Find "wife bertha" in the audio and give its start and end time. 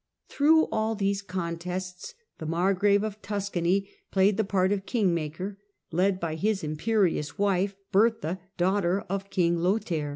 7.37-8.39